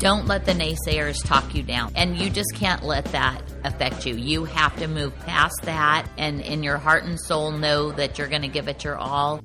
[0.00, 1.92] Don't let the naysayers talk you down.
[1.94, 4.14] And you just can't let that affect you.
[4.14, 8.26] You have to move past that and in your heart and soul know that you're
[8.26, 9.42] going to give it your all.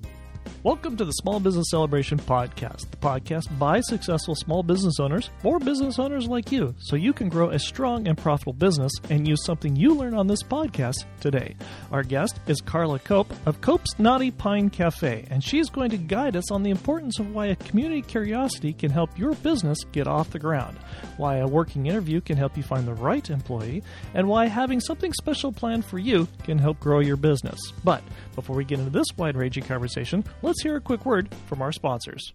[0.66, 5.60] Welcome to the Small Business Celebration Podcast, the podcast by successful small business owners or
[5.60, 9.46] business owners like you, so you can grow a strong and profitable business and use
[9.46, 11.56] something you learn on this podcast today.
[11.92, 16.36] Our guest is Carla Cope of Cope's Knotty Pine Cafe, and she's going to guide
[16.36, 20.32] us on the importance of why a community curiosity can help your business get off
[20.32, 20.80] the ground,
[21.18, 23.84] why a working interview can help you find the right employee,
[24.16, 27.60] and why having something special planned for you can help grow your business.
[27.84, 28.02] But
[28.34, 31.72] before we get into this wide ranging conversation, let's hear a quick word from our
[31.72, 32.34] sponsors.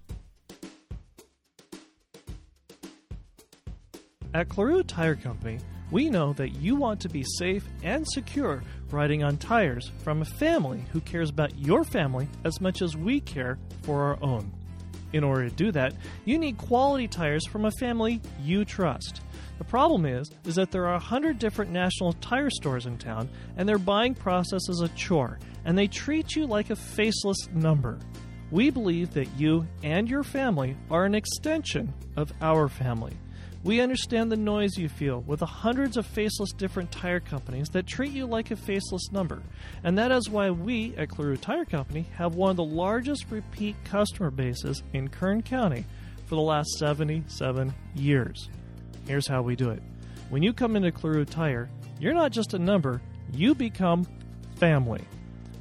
[4.32, 5.58] At Clerou Tire Company,
[5.90, 10.24] we know that you want to be safe and secure riding on tires from a
[10.24, 14.52] family who cares about your family as much as we care for our own.
[15.12, 15.94] In order to do that,
[16.24, 19.22] you need quality tires from a family you trust.
[19.58, 23.68] The problem is is that there are 100 different national tire stores in town and
[23.68, 27.98] their buying process is a chore and they treat you like a faceless number.
[28.50, 33.16] We believe that you and your family are an extension of our family.
[33.62, 37.86] We understand the noise you feel with the hundreds of faceless different tire companies that
[37.86, 39.42] treat you like a faceless number.
[39.84, 43.76] And that is why we at Clerou Tire Company have one of the largest repeat
[43.84, 45.84] customer bases in Kern County
[46.24, 48.48] for the last 77 years.
[49.06, 49.82] Here's how we do it.
[50.30, 53.02] When you come into Clerou Tire, you're not just a number,
[53.34, 54.06] you become
[54.56, 55.02] family.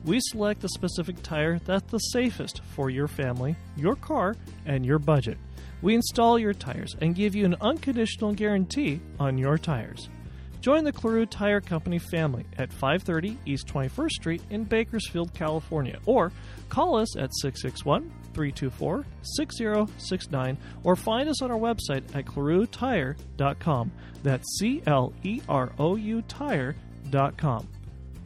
[0.05, 4.99] We select the specific tire that's the safest for your family, your car, and your
[4.99, 5.37] budget.
[5.81, 10.09] We install your tires and give you an unconditional guarantee on your tires.
[10.61, 16.33] Join the Clerou Tire Company family at 530 East 21st Street in Bakersfield, California, or
[16.67, 23.91] call us at 661 324 6069 or find us on our website at cleroutire.com.
[24.21, 27.67] That's C L E R O U tire.com.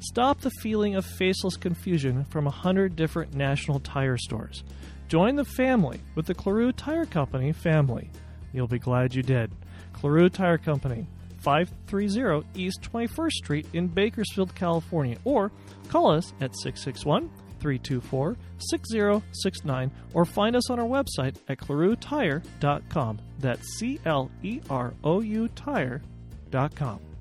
[0.04, 4.66] Stop the feeling of faceless confusion from a hundred different national tire stores.
[5.08, 8.12] Join the family with the Clerou Tire Company family.
[8.52, 9.50] You'll be glad you did.
[9.94, 11.08] Clerou Tire Company,
[11.40, 15.54] 530 East 21st Street in Bakersfield, California, or
[15.88, 17.30] call us at 661
[17.62, 23.20] 324 6069 or find us on our website at cleroutire.com.
[23.40, 27.13] That's C L E R O U tire.com.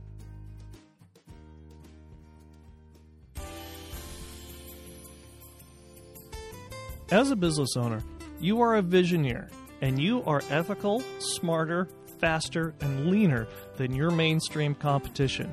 [7.13, 8.03] As a business owner,
[8.41, 9.51] you are a visioneer
[9.83, 11.87] and you are ethical, smarter,
[12.19, 13.47] faster, and leaner
[13.77, 15.53] than your mainstream competition.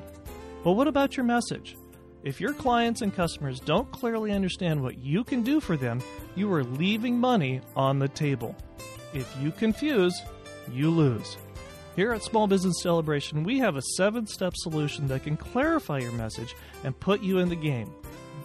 [0.64, 1.76] But what about your message?
[2.24, 6.00] If your clients and customers don't clearly understand what you can do for them,
[6.34, 8.56] you are leaving money on the table.
[9.12, 10.18] If you confuse,
[10.72, 11.36] you lose.
[11.94, 16.12] Here at Small Business Celebration, we have a seven step solution that can clarify your
[16.12, 17.92] message and put you in the game.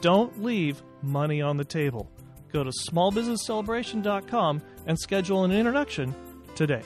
[0.01, 2.11] Don't leave money on the table.
[2.51, 6.13] Go to smallbusinesscelebration.com and schedule an introduction
[6.55, 6.81] today.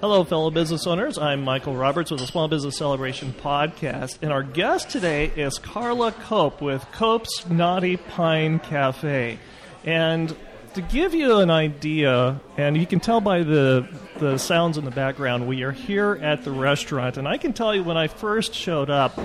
[0.00, 1.16] Hello, fellow business owners.
[1.16, 6.12] I'm Michael Roberts with the Small Business Celebration podcast, and our guest today is Carla
[6.12, 9.38] Cope with Cope's Knotty Pine Cafe.
[9.84, 10.36] And
[10.74, 13.88] to give you an idea, and you can tell by the
[14.18, 17.74] the sounds in the background, we are here at the restaurant, and I can tell
[17.74, 19.18] you when I first showed up,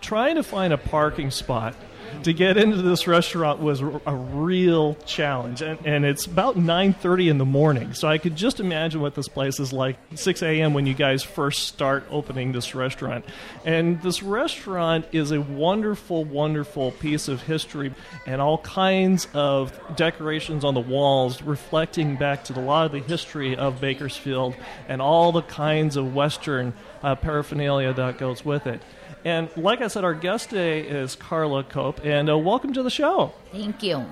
[0.00, 1.74] trying to find a parking spot
[2.22, 5.62] to get into this restaurant was a real challenge.
[5.62, 7.94] And, and it's about 9.30 in the morning.
[7.94, 11.22] So i could just imagine what this place is like 6 a.m when you guys
[11.22, 13.24] first start opening this restaurant.
[13.64, 17.94] And this restaurant is a wonderful wonderful piece of history
[18.26, 23.00] and all kinds of decorations on the walls reflecting back to a lot of the
[23.00, 24.54] history of bakersfield
[24.88, 26.72] and all the kinds of western
[27.02, 28.80] uh, paraphernalia that goes with it
[29.26, 32.90] and like I said, our guest today is Carla Cope, and uh, welcome to the
[32.90, 33.32] show.
[33.50, 34.06] Thank you.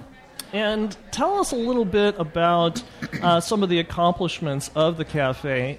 [0.53, 2.83] And tell us a little bit about
[3.23, 5.79] uh, some of the accomplishments of the cafe.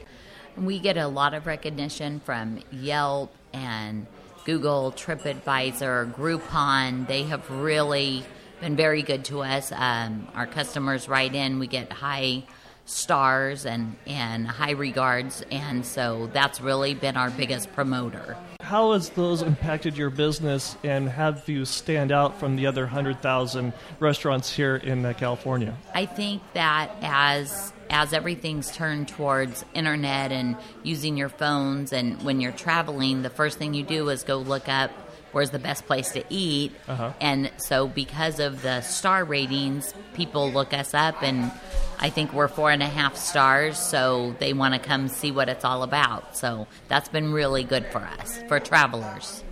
[0.56, 4.08] We get a lot of recognition from Yelp and
[4.46, 7.06] Google, TripAdvisor, Groupon.
[7.06, 8.24] They have really
[8.62, 9.74] been very good to us.
[9.74, 12.44] Um, our customers write in, we get high
[12.86, 18.38] stars and, and high regards, and so that's really been our biggest promoter.
[18.62, 23.74] How has those impacted your business and have you stand out from the other 100,000
[24.00, 25.78] restaurants here in uh, California?
[25.94, 32.42] I think that as as everything's turned towards internet and using your phones and when
[32.42, 34.90] you're traveling, the first thing you do is go look up
[35.36, 36.72] where's the best place to eat.
[36.88, 37.12] Uh-huh.
[37.20, 41.52] And so because of the star ratings, people look us up and
[42.00, 45.50] I think we're four and a half stars, so they want to come see what
[45.50, 46.38] it's all about.
[46.38, 49.44] So that's been really good for us, for travelers.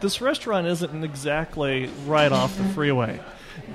[0.00, 3.20] This restaurant isn't exactly right off the freeway.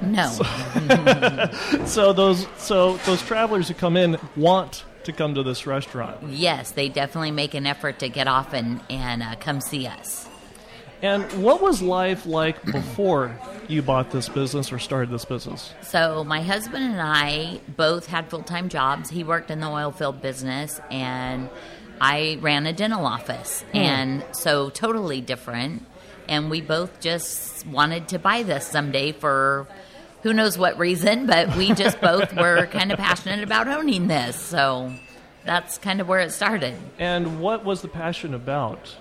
[0.01, 0.29] No.
[1.85, 6.17] So those so those travelers who come in want to come to this restaurant.
[6.29, 10.27] yes, they definitely make an effort to get off and, and uh, come see us.
[11.01, 13.35] And what was life like before
[13.67, 15.73] you bought this business or started this business?
[15.81, 19.09] So my husband and I both had full time jobs.
[19.09, 21.49] He worked in the oil field business, and
[21.99, 23.77] I ran a dental office, hmm.
[23.77, 25.85] and so totally different.
[26.27, 29.67] And we both just wanted to buy this someday for
[30.21, 34.35] who knows what reason, but we just both were kind of passionate about owning this.
[34.35, 34.93] So
[35.45, 36.75] that's kind of where it started.
[36.99, 38.95] And what was the passion about?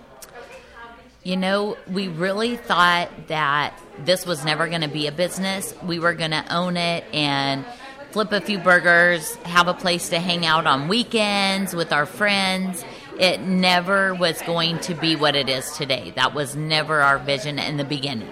[1.23, 5.75] You know, we really thought that this was never going to be a business.
[5.83, 7.67] We were going to own it and
[8.11, 12.83] flip a few burgers, have a place to hang out on weekends with our friends.
[13.19, 16.15] It never was going to be what it is today.
[16.17, 18.31] That was never our vision in the beginning.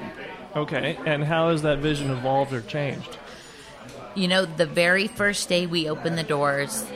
[0.56, 3.18] Okay, and how has that vision evolved or changed?
[4.14, 6.86] You know, the very first day we opened the doors,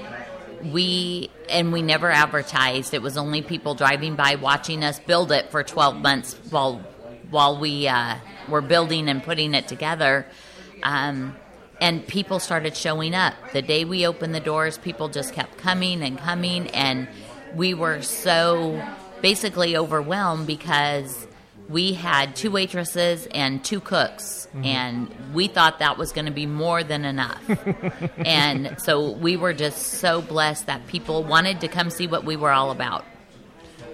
[0.62, 2.94] we and we never advertised.
[2.94, 6.82] It was only people driving by watching us build it for 12 months while
[7.30, 8.16] while we uh,
[8.48, 10.26] were building and putting it together.
[10.82, 11.36] Um,
[11.80, 13.34] and people started showing up.
[13.52, 17.08] The day we opened the doors, people just kept coming and coming, and
[17.54, 18.80] we were so
[19.20, 21.26] basically overwhelmed because
[21.68, 24.64] we had two waitresses and two cooks, mm-hmm.
[24.64, 27.42] and we thought that was going to be more than enough.
[28.18, 32.36] and so we were just so blessed that people wanted to come see what we
[32.36, 33.04] were all about.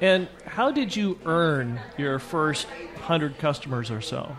[0.00, 4.36] And how did you earn your first 100 customers or so?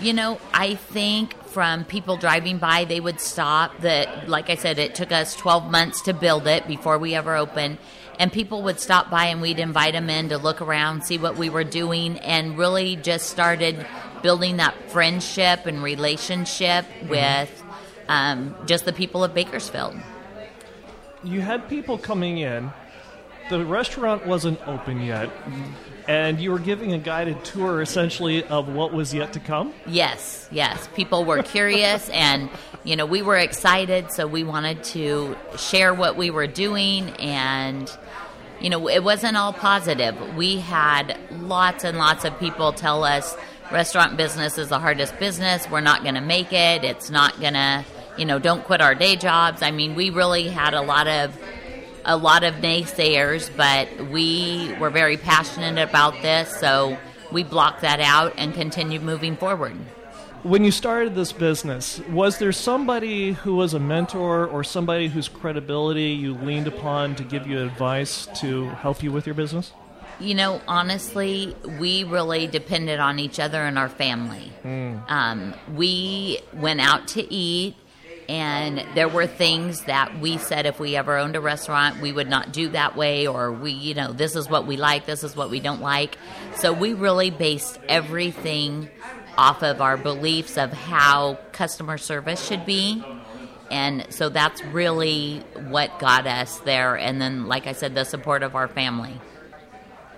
[0.00, 3.80] You know, I think from people driving by, they would stop.
[3.80, 7.34] That, like I said, it took us 12 months to build it before we ever
[7.34, 7.78] opened.
[8.18, 11.36] And people would stop by and we'd invite them in to look around, see what
[11.36, 13.86] we were doing, and really just started
[14.22, 17.64] building that friendship and relationship with
[18.08, 19.94] um, just the people of Bakersfield.
[21.22, 22.72] You had people coming in,
[23.48, 25.30] the restaurant wasn't open yet,
[26.06, 29.74] and you were giving a guided tour essentially of what was yet to come?
[29.86, 30.88] Yes, yes.
[30.94, 32.48] People were curious and,
[32.84, 37.90] you know, we were excited, so we wanted to share what we were doing and
[38.60, 40.34] you know, it wasn't all positive.
[40.34, 43.36] We had lots and lots of people tell us
[43.70, 45.70] restaurant business is the hardest business.
[45.70, 46.84] We're not going to make it.
[46.84, 47.84] It's not going to,
[48.16, 49.62] you know, don't quit our day jobs.
[49.62, 51.38] I mean, we really had a lot of
[52.08, 56.96] a lot of naysayers, but we were very passionate about this, so
[57.30, 59.76] we blocked that out and continued moving forward.
[60.42, 65.28] When you started this business, was there somebody who was a mentor or somebody whose
[65.28, 69.72] credibility you leaned upon to give you advice to help you with your business?
[70.20, 74.50] You know, honestly, we really depended on each other and our family.
[74.64, 77.76] Um, we went out to eat,
[78.28, 82.28] and there were things that we said if we ever owned a restaurant, we would
[82.28, 85.34] not do that way, or we, you know, this is what we like, this is
[85.34, 86.18] what we don't like.
[86.56, 88.90] So we really based everything
[89.38, 93.02] off of our beliefs of how customer service should be.
[93.70, 96.96] And so that's really what got us there.
[96.96, 99.18] And then, like I said, the support of our family.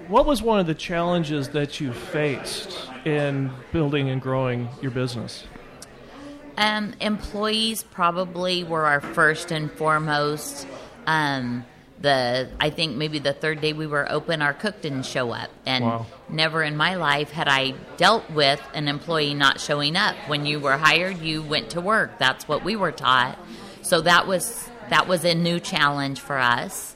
[0.08, 5.44] What was one of the challenges that you faced in building and growing your business?
[6.60, 10.66] Um, employees probably were our first and foremost.
[11.06, 11.64] Um,
[12.02, 15.48] the I think maybe the third day we were open, our cook didn't show up,
[15.64, 16.06] and Wow.
[16.28, 20.16] never in my life had I dealt with an employee not showing up.
[20.26, 22.18] When you were hired, you went to work.
[22.18, 23.38] That's what we were taught.
[23.82, 26.94] So that was that was a new challenge for us,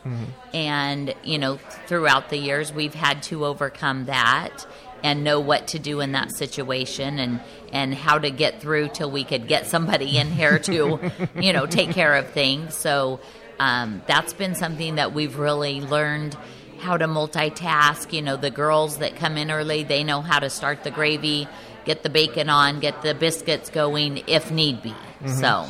[0.52, 1.56] and you know
[1.86, 4.66] throughout the years we've had to overcome that
[5.04, 7.40] and know what to do in that situation and
[7.72, 10.98] and how to get through till we could get somebody in here to
[11.40, 12.74] you know take care of things.
[12.74, 13.20] So
[13.60, 16.36] um, that's been something that we've really learned
[16.80, 18.12] how to multitask.
[18.12, 21.46] You know the girls that come in early they know how to start the gravy
[21.84, 24.94] get the bacon on get the biscuits going if need be.
[25.26, 25.66] So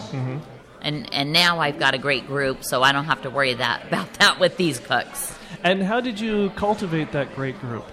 [0.81, 3.85] and and now I've got a great group so I don't have to worry that
[3.89, 5.37] about that with these cooks.
[5.65, 7.85] And how did you cultivate that great group?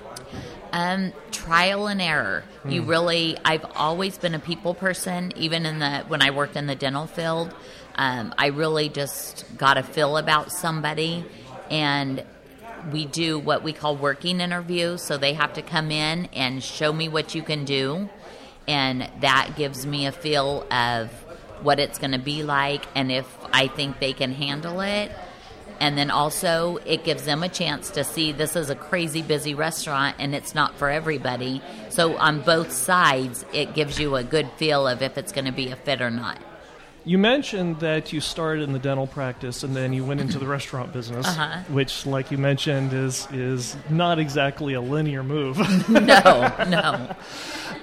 [0.73, 2.43] Um, trial and error.
[2.65, 6.67] You really, I've always been a people person, even in the when I worked in
[6.67, 7.53] the dental field.
[7.95, 11.25] Um, I really just got a feel about somebody,
[11.69, 12.23] and
[12.91, 15.01] we do what we call working interviews.
[15.01, 18.09] So they have to come in and show me what you can do,
[18.67, 21.11] and that gives me a feel of
[21.61, 25.11] what it's going to be like, and if I think they can handle it.
[25.81, 29.55] And then also, it gives them a chance to see this is a crazy busy
[29.55, 31.59] restaurant and it's not for everybody.
[31.89, 35.51] So, on both sides, it gives you a good feel of if it's going to
[35.51, 36.37] be a fit or not.
[37.03, 40.45] You mentioned that you started in the dental practice and then you went into the
[40.45, 41.63] restaurant business, Uh-huh.
[41.73, 45.57] which, like you mentioned, is is not exactly a linear move.
[45.89, 47.15] No, no.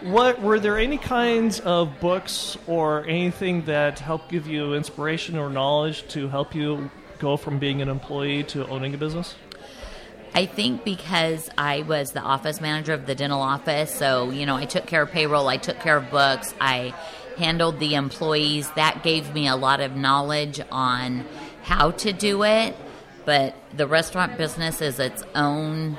[0.04, 5.50] what were there any kinds of books or anything that helped give you inspiration or
[5.50, 6.88] knowledge to help you
[7.18, 9.34] go from being an employee to owning a business?
[10.34, 14.56] I think because I was the office manager of the dental office, so you know,
[14.56, 16.94] I took care of payroll, I took care of books, I
[17.38, 18.70] handled the employees.
[18.72, 21.24] That gave me a lot of knowledge on
[21.62, 22.76] how to do it.
[23.24, 25.98] But the restaurant business is its own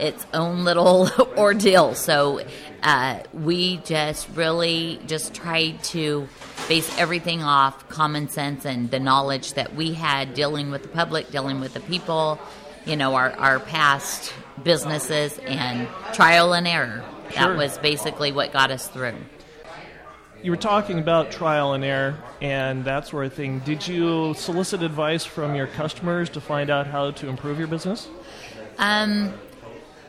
[0.00, 1.94] its own little ordeal.
[1.94, 2.40] So
[2.82, 6.28] uh, we just really just tried to
[6.68, 11.30] base everything off common sense and the knowledge that we had dealing with the public,
[11.30, 12.38] dealing with the people,
[12.84, 17.04] you know, our, our past businesses and trial and error.
[17.30, 17.48] Sure.
[17.48, 19.14] That was basically what got us through.
[20.42, 23.58] You were talking about trial and error and that sort of thing.
[23.60, 28.08] Did you solicit advice from your customers to find out how to improve your business?
[28.78, 29.34] Um,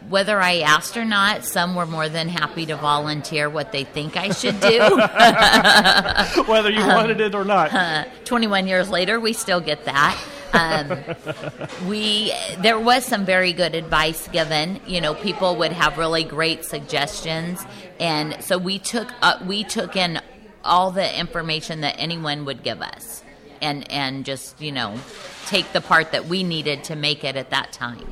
[0.10, 4.17] whether I asked or not, some were more than happy to volunteer what they think
[4.17, 4.79] I should do.
[6.51, 7.72] Whether you wanted it or not.
[8.25, 10.20] 21 years later, we still get that.
[10.53, 10.98] Um,
[11.88, 14.81] we there was some very good advice given.
[14.86, 17.63] You know, people would have really great suggestions,
[18.00, 20.20] and so we took uh, we took in
[20.63, 23.24] all the information that anyone would give us,
[23.62, 24.98] and and just you know
[25.46, 28.05] take the part that we needed to make it at that time.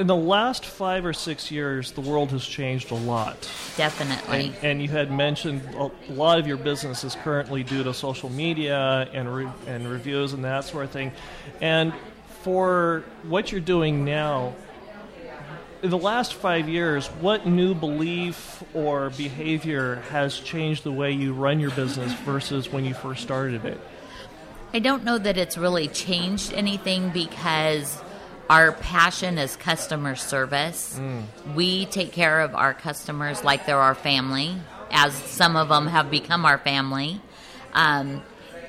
[0.00, 3.36] In the last five or six years, the world has changed a lot.
[3.76, 4.46] Definitely.
[4.46, 8.30] And, and you had mentioned a lot of your business is currently due to social
[8.30, 11.12] media and re- and reviews and that sort of thing.
[11.60, 11.92] And
[12.42, 14.54] for what you're doing now,
[15.82, 21.34] in the last five years, what new belief or behavior has changed the way you
[21.34, 23.78] run your business versus when you first started it?
[24.72, 28.00] I don't know that it's really changed anything because
[28.50, 30.98] our passion is customer service.
[30.98, 31.54] Mm.
[31.54, 34.56] We take care of our customers like they're our family,
[34.90, 37.20] as some of them have become our family.
[37.74, 38.22] Um,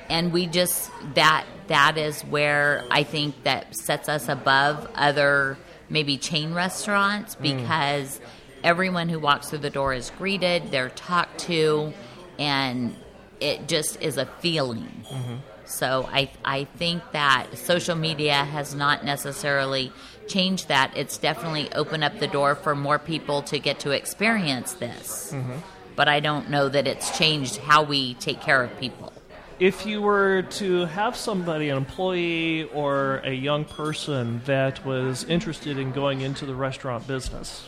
[0.08, 5.58] and we just that that is where I think that sets us above other
[5.88, 7.42] maybe chain restaurants mm.
[7.42, 8.20] because
[8.62, 11.92] everyone who walks through the door is greeted, they're talked to,
[12.38, 12.94] and
[13.40, 15.04] it just is a feeling.
[15.08, 15.36] Mm-hmm.
[15.72, 19.92] So I I think that social media has not necessarily
[20.28, 20.92] changed that.
[20.94, 25.32] It's definitely opened up the door for more people to get to experience this.
[25.32, 25.58] Mm-hmm.
[25.96, 29.12] But I don't know that it's changed how we take care of people.
[29.58, 35.78] If you were to have somebody, an employee or a young person that was interested
[35.78, 37.64] in going into the restaurant business,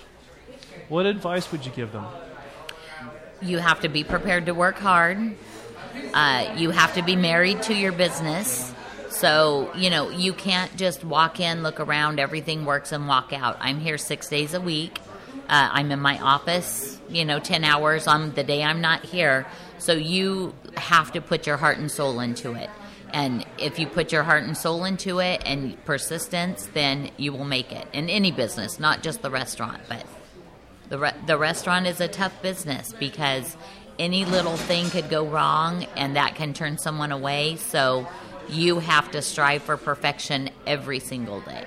[0.88, 2.06] what advice would you give them?
[3.40, 5.37] You have to be prepared to work hard.
[6.12, 8.72] Uh, you have to be married to your business.
[9.10, 13.56] So, you know, you can't just walk in, look around, everything works, and walk out.
[13.60, 14.98] I'm here six days a week.
[15.48, 19.46] Uh, I'm in my office, you know, 10 hours on the day I'm not here.
[19.78, 22.70] So you have to put your heart and soul into it.
[23.12, 27.44] And if you put your heart and soul into it and persistence, then you will
[27.44, 30.04] make it in any business, not just the restaurant, but
[30.88, 33.56] the re- the restaurant is a tough business because
[33.98, 37.56] any little thing could go wrong and that can turn someone away.
[37.56, 38.08] So
[38.48, 41.66] you have to strive for perfection every single day.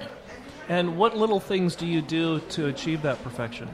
[0.70, 3.70] And what little things do you do to achieve that perfection?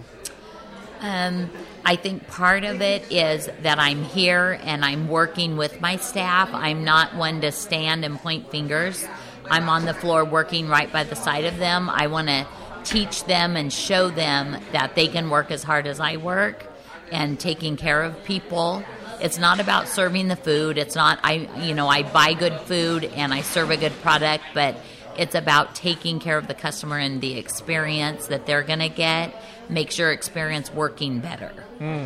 [0.99, 1.49] Um,
[1.83, 6.49] I think part of it is that I'm here and I'm working with my staff.
[6.53, 9.05] I'm not one to stand and point fingers.
[9.49, 11.89] I'm on the floor working right by the side of them.
[11.89, 12.47] I want to
[12.85, 16.72] teach them and show them that they can work as hard as I work
[17.11, 18.83] and taking care of people.
[19.21, 20.77] It's not about serving the food.
[20.77, 24.43] It's not I you know, I buy good food and I serve a good product,
[24.53, 24.75] but
[25.17, 29.33] it's about taking care of the customer and the experience that they're going to get,
[29.69, 31.51] makes your experience working better.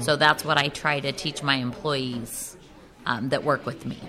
[0.01, 2.57] So that's what I try to teach my employees
[3.05, 3.99] um, that work with me.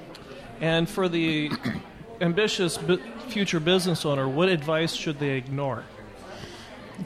[0.61, 1.51] And for the
[2.21, 5.85] ambitious bu- future business owner, what advice should they ignore?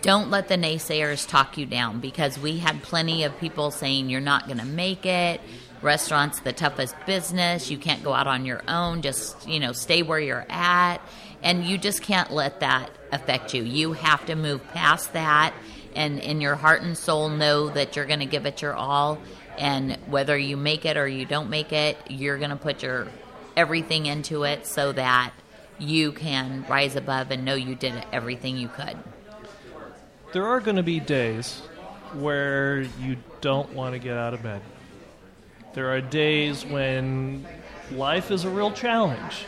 [0.00, 4.20] Don't let the naysayers talk you down because we had plenty of people saying you're
[4.20, 5.40] not going to make it.
[5.82, 7.70] Restaurants the toughest business.
[7.70, 9.02] You can't go out on your own.
[9.02, 10.98] Just, you know, stay where you're at.
[11.42, 13.64] And you just can't let that affect you.
[13.64, 15.52] You have to move past that
[15.94, 19.18] and in your heart and soul know that you're going to give it your all
[19.58, 23.08] And whether you make it or you don't make it, you're going to put your
[23.56, 25.32] everything into it so that
[25.78, 28.96] you can rise above and know you did everything you could.
[30.32, 31.60] There are going to be days
[32.14, 34.62] where you don't want to get out of bed.
[35.74, 37.46] There are days when
[37.90, 39.44] life is a real challenge.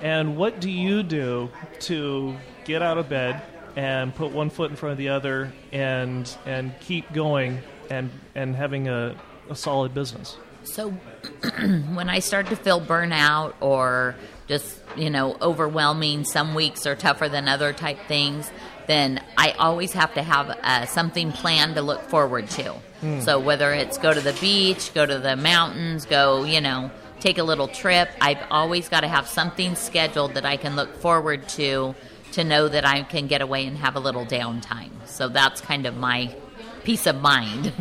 [0.00, 1.50] And what do you do
[1.80, 3.42] to get out of bed
[3.76, 8.56] and put one foot in front of the other and and keep going and and
[8.56, 9.16] having a,
[9.48, 10.36] a solid business?
[10.64, 10.90] So
[11.60, 14.16] when I start to feel burnout or
[14.48, 18.50] just, you know, overwhelming, some weeks are tougher than other type things,
[18.86, 22.76] then I always have to have uh, something planned to look forward to.
[23.02, 23.22] Mm.
[23.22, 27.36] So whether it's go to the beach, go to the mountains, go, you know, take
[27.36, 31.46] a little trip, I've always got to have something scheduled that I can look forward
[31.50, 31.94] to
[32.32, 34.92] to know that I can get away and have a little downtime.
[35.04, 36.34] So that's kind of my
[36.82, 37.66] peace of mind.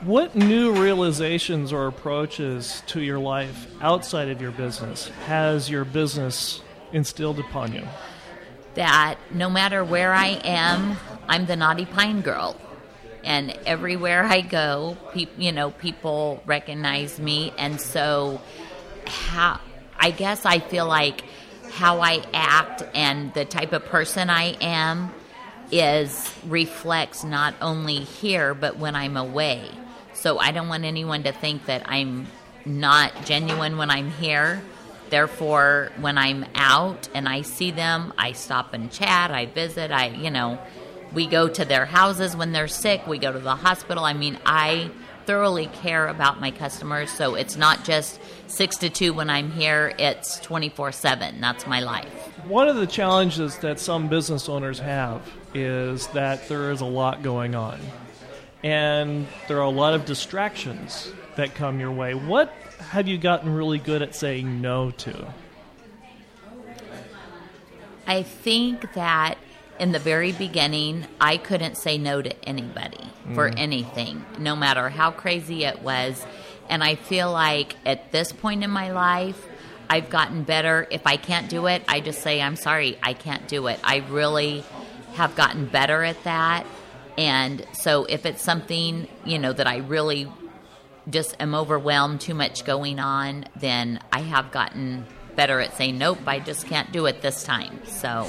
[0.00, 6.62] what new realizations or approaches to your life outside of your business has your business
[6.92, 7.82] instilled upon you?
[8.74, 10.96] That no matter where I am,
[11.28, 12.56] I'm the Knotty Pine girl.
[13.24, 17.52] And everywhere I go, pe- you know, people recognize me.
[17.58, 18.40] And so,
[19.06, 19.60] how,
[19.98, 21.24] I guess I feel like
[21.72, 25.12] how I act and the type of person I am
[25.70, 29.70] is reflects not only here but when I'm away.
[30.14, 32.26] So I don't want anyone to think that I'm
[32.64, 34.62] not genuine when I'm here.
[35.10, 40.08] Therefore, when I'm out and I see them, I stop and chat, I visit, I,
[40.08, 40.58] you know,
[41.12, 44.04] we go to their houses when they're sick, we go to the hospital.
[44.04, 44.90] I mean, I
[45.28, 49.92] thoroughly care about my customers, so it's not just 6 to 2 when I'm here,
[49.98, 51.40] it's 24 7.
[51.40, 52.12] That's my life.
[52.46, 55.20] One of the challenges that some business owners have
[55.54, 57.78] is that there is a lot going on,
[58.62, 62.14] and there are a lot of distractions that come your way.
[62.14, 62.52] What
[62.90, 65.32] have you gotten really good at saying no to?
[68.06, 69.36] I think that
[69.78, 73.34] in the very beginning, I couldn't say no to anybody mm.
[73.34, 76.24] for anything, no matter how crazy it was.
[76.68, 79.46] And I feel like at this point in my life,
[79.88, 80.86] I've gotten better.
[80.90, 83.80] If I can't do it, I just say, I'm sorry, I can't do it.
[83.82, 84.64] I really
[85.14, 86.66] have gotten better at that.
[87.18, 90.30] And so if it's something, you know, that I really
[91.10, 95.04] just am overwhelmed, too much going on, then I have gotten
[95.34, 97.80] better at saying, nope, I just can't do it this time.
[97.86, 98.28] So,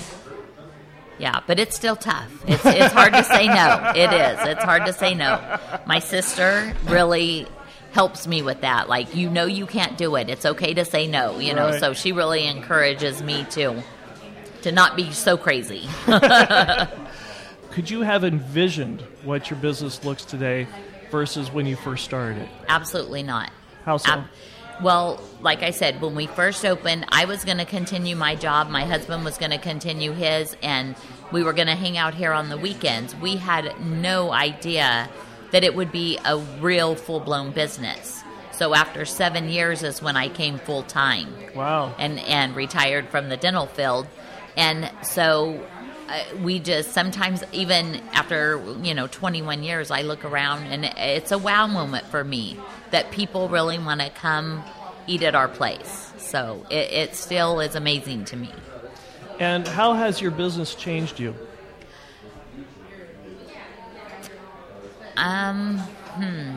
[1.20, 2.32] yeah, but it's still tough.
[2.48, 3.92] It's, it's hard to say no.
[3.96, 4.48] It is.
[4.48, 5.60] It's hard to say no.
[5.86, 7.46] My sister really
[7.92, 8.90] helps me with that.
[8.90, 10.32] Like, you know, you can't do it.
[10.32, 11.70] It's okay to say no, you know.
[11.70, 11.80] Right.
[11.80, 13.84] So she really encourages me to
[14.64, 15.88] to not be so crazy.
[17.72, 20.68] Could you have envisioned what your business looks today
[21.12, 22.50] versus when you first started it?
[22.68, 23.52] Absolutely not.
[23.86, 24.12] How so?
[24.12, 24.28] Ab-
[24.82, 28.70] well, like I said, when we first opened, I was going to continue my job.
[28.70, 30.96] My husband was going to continue his, and
[31.32, 33.14] we were going to hang out here on the weekends.
[33.16, 35.10] We had no idea
[35.52, 38.24] that it would be a real full blown business.
[38.52, 41.34] So after seven years is when I came full time.
[41.56, 41.94] Wow.
[41.98, 44.08] And and retired from the dental field,
[44.56, 45.66] and so
[46.10, 51.32] uh, we just sometimes even after you know 21 years i look around and it's
[51.32, 52.58] a wow moment for me
[52.92, 54.64] that people really want to come
[55.10, 56.14] eat at our place.
[56.18, 58.52] So it, it still is amazing to me.
[59.40, 61.34] And how has your business changed you?
[65.18, 66.56] Um hmm.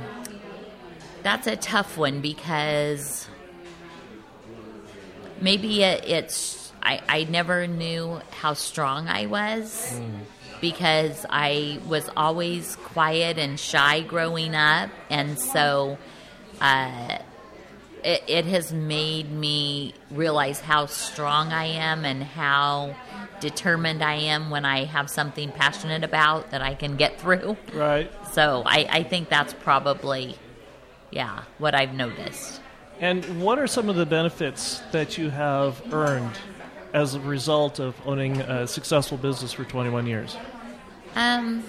[1.22, 3.28] That's a tough one because
[5.40, 10.20] maybe it, it's I, I never knew how strong I was mm.
[10.60, 14.90] because I was always quiet and shy growing up.
[15.08, 15.96] And so
[16.60, 17.18] uh,
[18.04, 22.96] it, it has made me realize how strong I am and how
[23.40, 27.56] determined I am when I have something passionate about that I can get through.
[27.72, 28.10] Right.
[28.32, 30.36] So I, I think that's probably,
[31.10, 32.60] yeah, what I've noticed.
[33.00, 36.38] And what are some of the benefits that you have earned
[36.92, 40.36] as a result of owning a successful business for 21 years?
[41.14, 41.62] Um,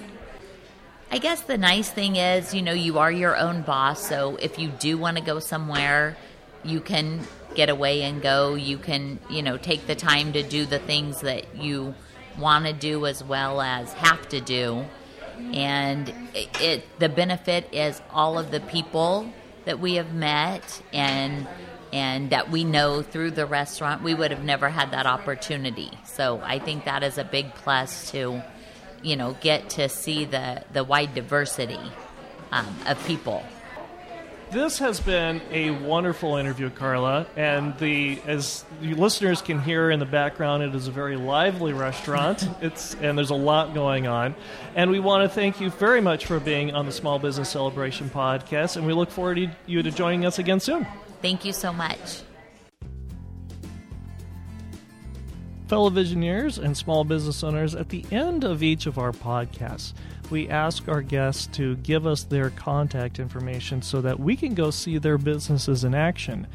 [1.11, 4.07] I guess the nice thing is, you know, you are your own boss.
[4.07, 6.17] So if you do want to go somewhere,
[6.63, 7.21] you can
[7.55, 8.55] get away and go.
[8.55, 11.93] You can, you know, take the time to do the things that you
[12.37, 14.85] want to do as well as have to do.
[15.53, 19.31] And it, it the benefit is all of the people
[19.65, 21.47] that we have met and
[21.93, 25.91] and that we know through the restaurant, we would have never had that opportunity.
[26.03, 28.41] So I think that is a big plus to
[29.03, 31.79] you know, get to see the, the wide diversity
[32.51, 33.43] um, of people.
[34.51, 39.99] This has been a wonderful interview, Carla, and the as the listeners can hear in
[39.99, 42.47] the background, it is a very lively restaurant.
[42.61, 44.35] it's and there's a lot going on,
[44.75, 48.11] and we want to thank you very much for being on the Small Business Celebration
[48.11, 50.85] podcast, and we look forward to you to joining us again soon.
[51.23, 52.21] Thank you so much.
[55.69, 59.93] Fellow Visioneers and small business owners, at the end of each of our podcasts,
[60.29, 64.69] we ask our guests to give us their contact information so that we can go
[64.69, 66.45] see their businesses in action.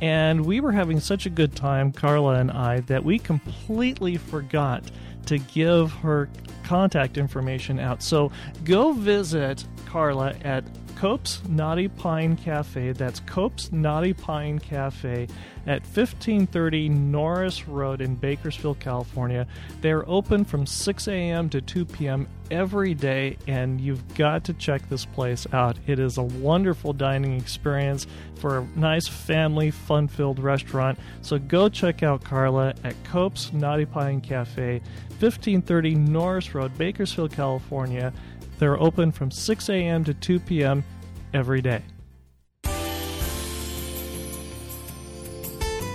[0.00, 4.90] And we were having such a good time, Carla and I, that we completely forgot
[5.26, 6.28] to give her
[6.64, 8.02] contact information out.
[8.02, 8.32] So
[8.64, 10.64] go visit Carla at
[10.96, 12.92] Cope's Knotty Pine Cafe.
[12.92, 15.28] That's Cope's Knotty Pine Cafe
[15.66, 19.46] at 1530 Norris Road in Bakersfield, California.
[19.82, 21.50] They're open from 6 a.m.
[21.50, 22.26] to 2 p.m.
[22.50, 25.78] every day, and you've got to check this place out.
[25.86, 28.06] It is a wonderful dining experience
[28.36, 30.98] for a nice family, fun filled restaurant.
[31.22, 34.80] So go check out Carla at Cope's Knotty Pine Cafe,
[35.18, 38.12] 1530 Norris Road, Bakersfield, California.
[38.58, 40.04] They're open from 6 a.m.
[40.04, 40.84] to 2 p.m.
[41.34, 41.82] every day.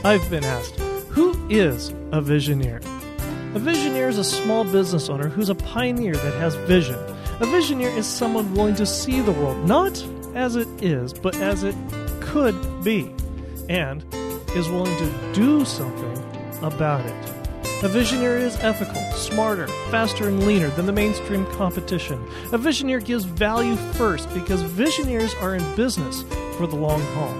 [0.03, 2.83] I've been asked, who is a visioneer?
[3.53, 6.95] A visioneer is a small business owner who's a pioneer that has vision.
[6.95, 10.01] A visioneer is someone willing to see the world not
[10.33, 11.75] as it is, but as it
[12.21, 13.13] could be,
[13.67, 14.05] and
[14.55, 16.17] is willing to do something
[16.63, 17.29] about it.
[17.83, 22.25] A visionary is ethical, smarter, faster, and leaner than the mainstream competition.
[22.53, 26.23] A visionary gives value first because visionaries are in business
[26.55, 27.33] for the long haul.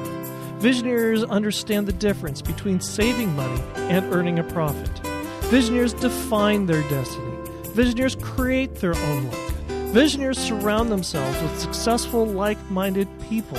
[0.59, 5.10] Visionaries understand the difference between saving money and earning a profit.
[5.51, 7.29] Visionaries define their destiny.
[7.73, 9.51] Visionaries create their own life.
[9.91, 13.57] Visionaries surround themselves with successful, like minded people.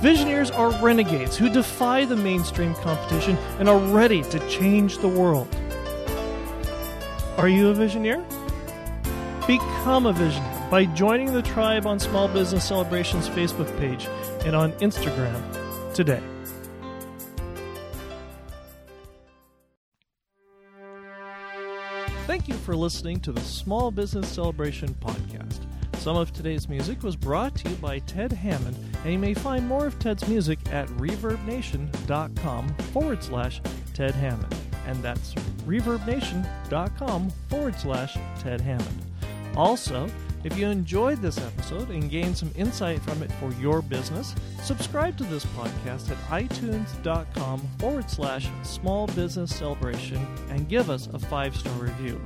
[0.00, 5.46] Visionaries are renegades who defy the mainstream competition and are ready to change the world.
[7.36, 8.26] Are you a visioneer?
[9.46, 14.06] Become a visioneer by joining the tribe on Small Business Celebrations Facebook page
[14.46, 15.42] and on Instagram
[15.92, 16.22] today.
[22.26, 25.60] Thank you for listening to the Small Business Celebration podcast.
[25.98, 29.66] Some of today's music was brought to you by Ted Hammond, and you may find
[29.66, 33.60] more of Ted's music at reverbnation.com forward slash
[33.94, 34.54] Ted Hammond
[34.86, 35.34] and that's
[35.66, 39.02] reverbnation.com forward slash Ted Hammond.
[39.56, 40.08] Also,
[40.46, 44.32] if you enjoyed this episode and gained some insight from it for your business,
[44.62, 51.18] subscribe to this podcast at itunes.com forward slash small business celebration and give us a
[51.18, 52.20] five star review.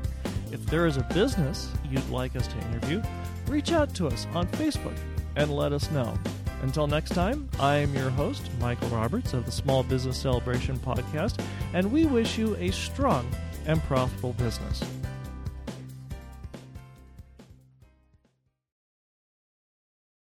[0.53, 3.03] If there is a business you'd like us to interview,
[3.49, 4.99] reach out to us on Facebook
[5.37, 6.13] and let us know.
[6.61, 11.43] Until next time, I am your host, Michael Roberts of the Small Business Celebration Podcast,
[11.73, 13.27] and we wish you a strong
[13.65, 14.83] and profitable business.